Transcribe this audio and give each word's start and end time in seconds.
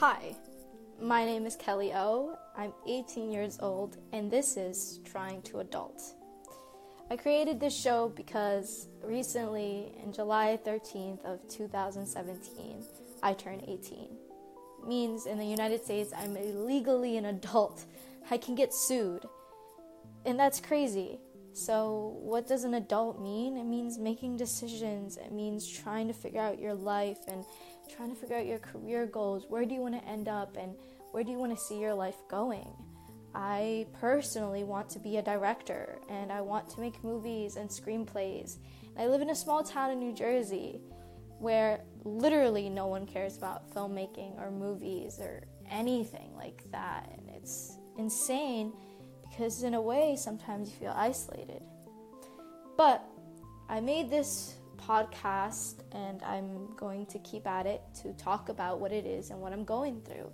Hi, 0.00 0.34
my 0.98 1.26
name 1.26 1.44
is 1.44 1.56
Kelly 1.56 1.92
O. 1.92 2.38
I'm 2.56 2.72
18 2.88 3.30
years 3.30 3.58
old, 3.60 3.98
and 4.14 4.30
this 4.30 4.56
is 4.56 4.98
Trying 5.04 5.42
to 5.42 5.58
Adult. 5.58 6.14
I 7.10 7.18
created 7.18 7.60
this 7.60 7.78
show 7.78 8.08
because 8.16 8.88
recently, 9.02 9.92
in 10.02 10.10
July 10.10 10.58
13th 10.64 11.22
of 11.26 11.46
2017, 11.50 12.82
I 13.22 13.34
turned 13.34 13.62
18. 13.68 14.08
Means 14.86 15.26
in 15.26 15.36
the 15.36 15.44
United 15.44 15.84
States, 15.84 16.14
I'm 16.16 16.34
legally 16.64 17.18
an 17.18 17.26
adult. 17.26 17.84
I 18.30 18.38
can 18.38 18.54
get 18.54 18.72
sued. 18.72 19.26
And 20.24 20.40
that's 20.40 20.60
crazy. 20.60 21.20
So, 21.52 22.16
what 22.20 22.46
does 22.46 22.64
an 22.64 22.74
adult 22.74 23.20
mean? 23.20 23.56
It 23.56 23.64
means 23.64 23.98
making 23.98 24.36
decisions. 24.36 25.16
It 25.16 25.32
means 25.32 25.66
trying 25.68 26.06
to 26.08 26.14
figure 26.14 26.40
out 26.40 26.60
your 26.60 26.74
life 26.74 27.18
and 27.28 27.44
trying 27.94 28.10
to 28.10 28.16
figure 28.16 28.36
out 28.36 28.46
your 28.46 28.58
career 28.58 29.06
goals. 29.06 29.46
Where 29.48 29.64
do 29.64 29.74
you 29.74 29.80
want 29.80 30.00
to 30.00 30.08
end 30.08 30.28
up 30.28 30.56
and 30.56 30.74
where 31.10 31.24
do 31.24 31.32
you 31.32 31.38
want 31.38 31.56
to 31.56 31.62
see 31.62 31.78
your 31.78 31.94
life 31.94 32.16
going? 32.28 32.68
I 33.34 33.86
personally 34.00 34.64
want 34.64 34.90
to 34.90 34.98
be 34.98 35.16
a 35.16 35.22
director 35.22 35.98
and 36.08 36.32
I 36.32 36.40
want 36.40 36.68
to 36.70 36.80
make 36.80 37.02
movies 37.02 37.56
and 37.56 37.68
screenplays. 37.68 38.56
I 38.98 39.06
live 39.06 39.20
in 39.20 39.30
a 39.30 39.34
small 39.34 39.62
town 39.62 39.90
in 39.90 39.98
New 39.98 40.12
Jersey 40.12 40.80
where 41.38 41.80
literally 42.04 42.68
no 42.68 42.86
one 42.86 43.06
cares 43.06 43.36
about 43.36 43.72
filmmaking 43.74 44.38
or 44.38 44.50
movies 44.50 45.18
or 45.18 45.44
anything 45.70 46.34
like 46.36 46.62
that. 46.70 47.10
And 47.16 47.28
it's 47.34 47.78
insane 47.98 48.72
because, 49.30 49.62
in 49.62 49.74
a 49.74 49.80
way, 49.80 50.16
sometimes 50.16 50.70
you 50.70 50.76
feel 50.76 50.94
isolated. 50.96 51.62
But 52.76 53.04
I 53.68 53.80
made 53.80 54.10
this 54.10 54.56
podcast 54.76 55.76
and 55.92 56.22
I'm 56.22 56.74
going 56.76 57.06
to 57.06 57.18
keep 57.20 57.46
at 57.46 57.66
it 57.66 57.82
to 58.02 58.12
talk 58.14 58.48
about 58.48 58.80
what 58.80 58.92
it 58.92 59.06
is 59.06 59.30
and 59.30 59.40
what 59.40 59.52
I'm 59.52 59.64
going 59.64 60.00
through. 60.02 60.30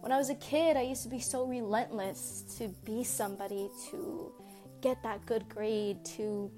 When 0.00 0.12
I 0.12 0.18
was 0.18 0.30
a 0.30 0.34
kid, 0.36 0.76
I 0.76 0.82
used 0.82 1.02
to 1.02 1.08
be 1.08 1.20
so 1.20 1.44
relentless 1.44 2.44
to 2.58 2.68
be 2.84 3.04
somebody, 3.04 3.68
to 3.90 4.32
get 4.80 5.02
that 5.02 5.24
good 5.26 5.48
grade, 5.48 6.04
to 6.16 6.50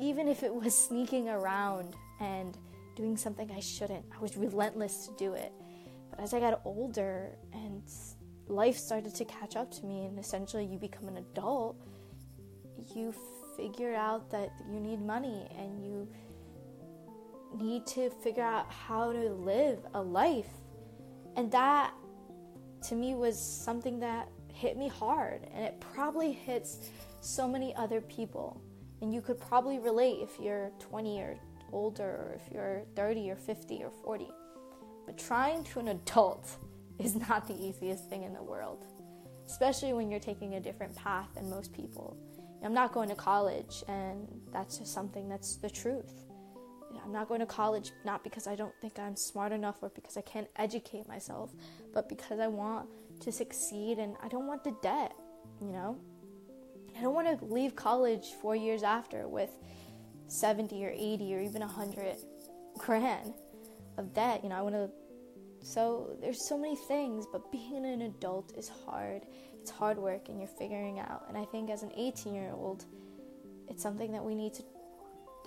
even 0.00 0.28
if 0.28 0.42
it 0.42 0.54
was 0.54 0.76
sneaking 0.76 1.28
around 1.28 1.94
and 2.20 2.56
doing 2.96 3.16
something 3.16 3.50
I 3.50 3.60
shouldn't, 3.60 4.04
I 4.16 4.20
was 4.20 4.36
relentless 4.36 5.06
to 5.06 5.12
do 5.16 5.34
it. 5.34 5.52
But 6.10 6.20
as 6.20 6.34
I 6.34 6.40
got 6.40 6.60
older 6.64 7.30
and 7.52 7.82
life 8.48 8.76
started 8.76 9.14
to 9.14 9.24
catch 9.24 9.56
up 9.56 9.70
to 9.72 9.84
me, 9.84 10.06
and 10.06 10.18
essentially 10.18 10.64
you 10.64 10.78
become 10.78 11.08
an 11.08 11.18
adult, 11.18 11.76
you 12.94 13.14
figure 13.56 13.94
out 13.94 14.30
that 14.30 14.50
you 14.70 14.80
need 14.80 15.00
money 15.00 15.48
and 15.58 15.84
you 15.84 16.08
need 17.56 17.86
to 17.86 18.10
figure 18.10 18.42
out 18.42 18.70
how 18.70 19.12
to 19.12 19.30
live 19.30 19.78
a 19.94 20.02
life. 20.02 20.48
And 21.36 21.50
that 21.52 21.92
to 22.88 22.94
me 22.94 23.14
was 23.14 23.38
something 23.38 24.00
that 24.00 24.28
hit 24.52 24.76
me 24.76 24.88
hard 24.88 25.46
and 25.54 25.64
it 25.64 25.80
probably 25.80 26.32
hits 26.32 26.90
so 27.20 27.46
many 27.46 27.74
other 27.76 28.00
people. 28.00 28.60
And 29.00 29.12
you 29.12 29.20
could 29.20 29.38
probably 29.38 29.78
relate 29.78 30.18
if 30.22 30.38
you're 30.40 30.70
20 30.78 31.20
or 31.20 31.36
older 31.72 32.04
or 32.04 32.32
if 32.36 32.52
you're 32.52 32.82
30 32.94 33.30
or 33.30 33.36
50 33.36 33.82
or 33.82 33.90
40. 34.04 34.28
But 35.06 35.18
trying 35.18 35.64
to 35.64 35.80
an 35.80 35.88
adult 35.88 36.56
is 36.98 37.16
not 37.16 37.46
the 37.46 37.54
easiest 37.54 38.08
thing 38.08 38.22
in 38.22 38.32
the 38.32 38.42
world, 38.42 38.84
especially 39.46 39.92
when 39.92 40.10
you're 40.10 40.20
taking 40.20 40.54
a 40.54 40.60
different 40.60 40.94
path 40.96 41.28
than 41.34 41.48
most 41.50 41.72
people. 41.72 42.16
I'm 42.64 42.74
not 42.74 42.92
going 42.92 43.08
to 43.08 43.16
college, 43.16 43.82
and 43.88 44.28
that's 44.52 44.78
just 44.78 44.92
something 44.92 45.28
that's 45.28 45.56
the 45.56 45.68
truth. 45.68 46.24
I'm 47.04 47.12
not 47.12 47.28
going 47.28 47.40
to 47.40 47.46
college 47.46 47.90
not 48.04 48.22
because 48.22 48.46
I 48.46 48.54
don't 48.54 48.74
think 48.80 48.98
I'm 48.98 49.16
smart 49.16 49.52
enough 49.52 49.82
or 49.82 49.88
because 49.90 50.16
I 50.16 50.20
can't 50.20 50.46
educate 50.56 51.08
myself, 51.08 51.50
but 51.92 52.08
because 52.08 52.38
I 52.38 52.46
want 52.46 52.88
to 53.20 53.32
succeed 53.32 53.98
and 53.98 54.14
I 54.22 54.28
don't 54.28 54.46
want 54.46 54.62
the 54.62 54.76
debt, 54.82 55.12
you 55.60 55.72
know? 55.72 55.98
I 56.96 57.00
don't 57.00 57.14
want 57.14 57.38
to 57.38 57.44
leave 57.44 57.74
college 57.74 58.32
four 58.40 58.54
years 58.54 58.82
after 58.82 59.26
with 59.26 59.50
70 60.28 60.84
or 60.84 60.90
80 60.90 61.34
or 61.34 61.40
even 61.40 61.60
100 61.60 62.16
grand 62.78 63.34
of 63.98 64.14
debt. 64.14 64.40
You 64.42 64.50
know, 64.50 64.56
I 64.56 64.62
want 64.62 64.74
to. 64.74 64.90
So 65.62 66.16
there's 66.20 66.48
so 66.48 66.58
many 66.58 66.76
things, 66.76 67.26
but 67.30 67.50
being 67.52 67.84
an 67.86 68.02
adult 68.02 68.52
is 68.56 68.70
hard. 68.84 69.22
It's 69.60 69.70
hard 69.70 69.96
work 69.96 70.28
and 70.28 70.38
you're 70.38 70.48
figuring 70.48 70.98
out. 70.98 71.24
And 71.28 71.38
I 71.38 71.44
think 71.44 71.70
as 71.70 71.82
an 71.82 71.92
18 71.96 72.34
year 72.34 72.50
old, 72.52 72.84
it's 73.68 73.82
something 73.82 74.12
that 74.12 74.24
we 74.24 74.34
need 74.34 74.54
to 74.54 74.62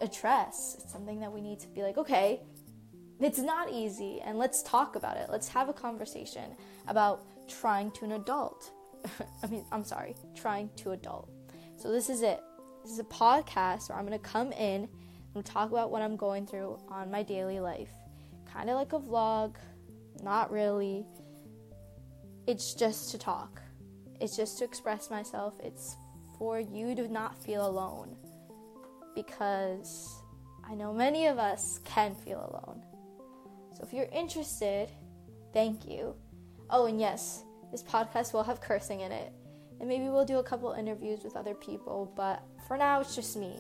address. 0.02 0.78
It's 0.80 0.92
something 0.92 1.20
that 1.20 1.32
we 1.32 1.42
need 1.42 1.60
to 1.60 1.68
be 1.68 1.84
like, 1.84 1.98
okay, 1.98 2.42
it's 3.20 3.40
not 3.40 3.72
easy, 3.72 4.20
and 4.26 4.38
let's 4.38 4.62
talk 4.64 4.98
about 4.98 5.16
it. 5.16 5.30
Let's 5.30 5.48
have 5.48 5.70
a 5.70 5.74
conversation 5.74 6.52
about 6.88 7.24
trying 7.48 7.92
to 7.92 8.06
an 8.06 8.14
adult. 8.14 8.72
I 9.44 9.48
mean, 9.48 9.64
I'm 9.72 9.86
sorry, 9.86 10.16
trying 10.36 10.70
to 10.78 10.92
adult. 10.92 11.30
So 11.78 11.92
this 11.92 12.10
is 12.10 12.22
it. 12.22 12.42
This 12.84 12.92
is 12.92 13.00
a 13.00 13.06
podcast 13.06 13.90
where 13.90 13.98
I'm 13.98 14.06
gonna 14.06 14.20
come 14.20 14.52
in 14.52 14.90
and 15.34 15.46
talk 15.46 15.70
about 15.72 15.92
what 15.92 16.02
I'm 16.02 16.18
going 16.18 16.46
through 16.46 16.78
on 16.90 17.10
my 17.10 17.24
daily 17.24 17.60
life. 17.60 17.92
Kind 18.52 18.70
of 18.70 18.76
like 18.76 18.94
a 18.94 19.00
vlog, 19.00 19.56
not 20.24 20.52
really. 20.52 21.06
It's 22.48 22.74
just 22.74 23.12
to 23.12 23.18
talk. 23.18 23.62
It's 24.20 24.36
just 24.36 24.60
to 24.60 24.66
express 24.66 25.10
myself. 25.10 25.56
It's 25.64 25.96
for 26.38 26.60
you 26.60 26.96
to 26.96 27.08
not 27.08 27.42
feel 27.44 27.68
alone 27.68 28.16
because 29.16 30.22
I 30.68 30.76
know 30.76 30.94
many 30.94 31.28
of 31.28 31.38
us 31.38 31.80
can 31.86 32.14
feel 32.14 32.40
alone. 32.40 32.84
So 33.74 33.84
if 33.84 33.94
you're 33.94 34.10
interested, 34.12 34.90
thank 35.54 35.88
you. 35.88 36.16
Oh, 36.70 36.86
and 36.86 37.00
yes, 37.00 37.44
this 37.72 37.84
podcast 37.84 38.34
will 38.34 38.44
have 38.44 38.62
cursing 38.62 39.02
in 39.02 39.12
it. 39.12 39.32
And 39.80 39.90
maybe 39.90 40.06
we'll 40.06 40.26
do 40.26 40.38
a 40.38 40.44
couple 40.44 40.72
interviews 40.72 41.24
with 41.24 41.36
other 41.36 41.54
people, 41.54 42.12
but 42.16 42.42
for 42.68 42.78
now 42.78 43.02
it's 43.02 43.16
just 43.16 43.36
me. 43.36 43.60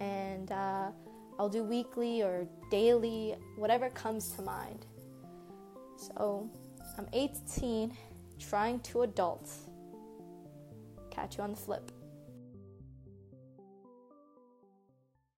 And 0.00 0.50
uh, 0.50 0.90
I'll 1.38 1.48
do 1.48 1.62
weekly 1.62 2.22
or 2.22 2.46
daily, 2.70 3.36
whatever 3.56 3.88
comes 3.90 4.32
to 4.32 4.42
mind. 4.42 4.86
So 6.02 6.50
I'm 6.98 7.06
18, 7.12 7.96
trying 8.40 8.80
to 8.80 9.02
adult. 9.02 9.48
Catch 11.10 11.38
you 11.38 11.44
on 11.44 11.52
the 11.52 11.56
flip. 11.56 11.92